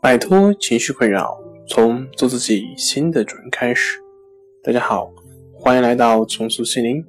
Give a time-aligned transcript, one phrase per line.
[0.00, 3.98] 摆脱情绪困扰，从做自己新的主人开始。
[4.62, 5.10] 大家好，
[5.52, 7.04] 欢迎来到重塑心灵，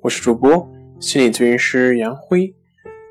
[0.00, 0.66] 我是主播
[0.98, 2.54] 心理咨询师杨辉。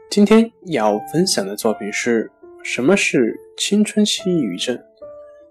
[0.10, 2.32] 今天要分享的作品是
[2.64, 4.82] 什么是青春期抑郁症？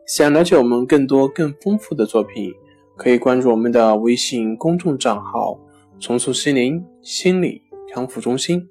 [0.05, 2.52] 想了解我们更多更丰富的作品，
[2.96, 5.57] 可以关注我们的微信公众账号
[6.00, 7.62] “重塑心灵心理
[7.95, 8.68] 康复中心”。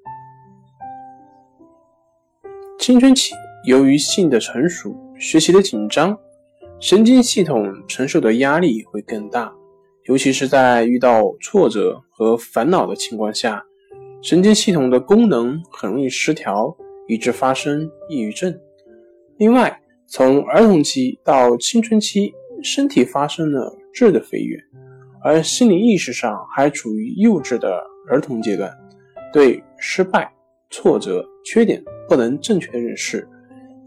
[2.78, 3.32] 青春期。
[3.64, 6.18] 由于性的成熟、学习的紧张，
[6.80, 9.52] 神经系统承受的压力会更大，
[10.06, 13.62] 尤其是在遇到挫折和烦恼的情况下，
[14.22, 16.74] 神经系统的功能很容易失调，
[17.06, 18.58] 以致发生抑郁症。
[19.36, 22.32] 另外，从儿童期到青春期，
[22.62, 24.58] 身体发生了质的飞跃，
[25.22, 28.72] 而心理意识上还处于幼稚的儿童阶段，
[29.34, 30.32] 对失败、
[30.70, 33.28] 挫折、缺点不能正确认识。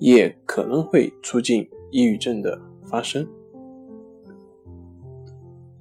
[0.04, 3.26] 也可能会促进抑郁症的发生。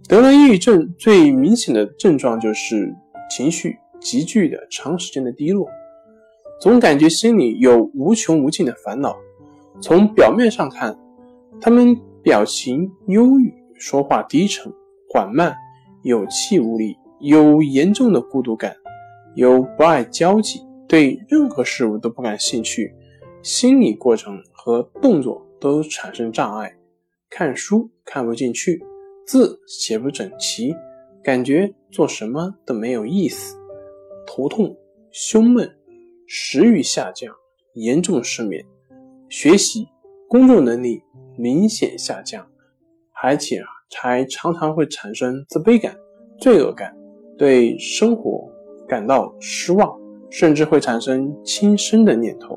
[0.06, 2.94] 得了抑郁症最明显的症状就是
[3.28, 5.69] 情绪急剧的长时间的低落，
[6.60, 9.16] 总感觉心里有无穷无尽的烦恼。
[9.80, 10.97] 从表面上看，
[11.60, 14.72] 他们表情忧郁，说话低沉
[15.10, 15.52] 缓慢，
[16.04, 18.72] 有气无力，有严重的孤独感，
[19.34, 22.94] 有不爱交际，对任何事物都不感兴趣。
[23.42, 26.72] 心理过程和动作都产生障碍，
[27.28, 28.80] 看书看不进去，
[29.26, 30.72] 字写不整齐，
[31.24, 33.56] 感觉做什么都没有意思，
[34.24, 34.76] 头痛、
[35.10, 35.68] 胸闷、
[36.28, 37.34] 食欲下降、
[37.74, 38.64] 严重失眠，
[39.28, 39.88] 学习、
[40.28, 41.02] 工作能力
[41.36, 42.46] 明显下降，
[43.22, 45.96] 而且啊，还常常会产生自卑感、
[46.38, 46.96] 罪恶感，
[47.36, 48.48] 对生活
[48.86, 49.98] 感到失望，
[50.30, 52.56] 甚至会产生轻生的念头。